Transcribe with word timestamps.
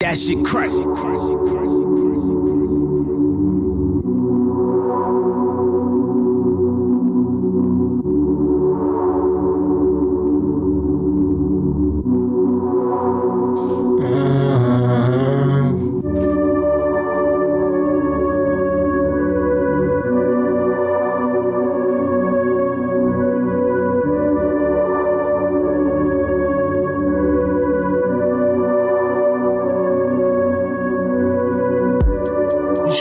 That 0.00 0.18
shit 0.18 0.44
crazy. 0.44 0.82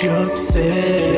J'observe 0.05 1.14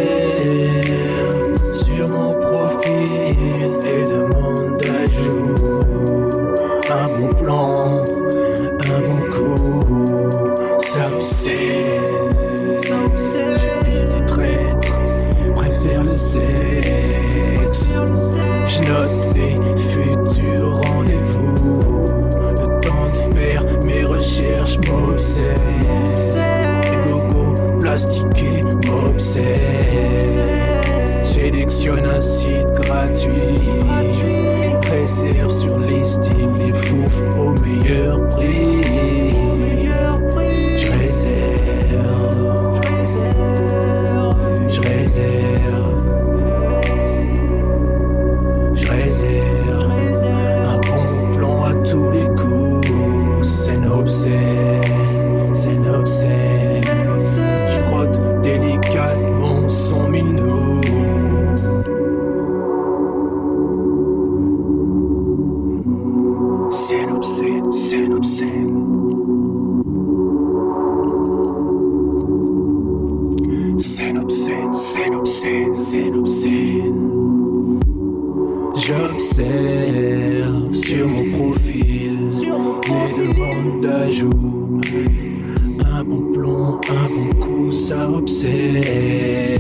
plastiqués 28.47 28.63
m'obsèdent. 28.87 29.57
Sélectionne 31.05 32.07
un 32.07 32.19
site 32.19 32.67
gratuit. 32.71 33.55
Réserve 34.89 35.51
sur 35.51 35.79
listing 35.79 36.57
les 36.57 36.73
fouf 36.73 37.21
obscène, 67.43 68.11
un 68.11 68.15
obscène. 68.15 68.73
Un 73.99 74.15
obscène, 74.21 74.55
un 75.11 75.17
obscène, 75.17 75.73
un 76.05 76.17
obscène. 76.17 77.79
J'observe 78.75 80.73
sur 80.73 81.07
mon 81.07 81.31
profil 81.37 82.29
les 82.31 83.33
demandes 83.33 83.81
d'ajout. 83.81 84.79
Un 85.85 86.03
bon 86.03 86.31
plan, 86.31 86.79
un 86.89 87.05
bon 87.05 87.45
coup, 87.45 87.71
ça 87.71 88.09
obsède. 88.09 89.59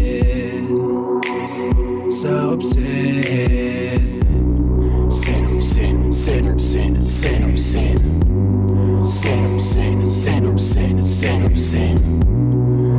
Ça 2.09 2.49
obsède. 2.49 3.57
C'est 5.19 5.41
obscène, 5.41 6.11
c'est 6.11 6.47
obscène, 6.47 7.01
c'est 7.01 7.43
obscène. 7.43 7.97
C'est 9.03 9.39
obscène, 9.39 10.05
c'est 10.05 10.45
obscène, 10.45 11.03
c'est 11.03 11.43
obscène. 11.43 11.97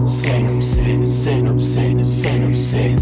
C'est 0.05 0.43
obscène, 0.43 1.07
c'est 1.07 1.49
obscène, 1.49 2.03
c'est 2.03 2.45
obscène. 2.45 2.97